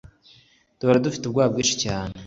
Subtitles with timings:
[0.77, 2.13] duhora dufite ubwoba bwishi cyane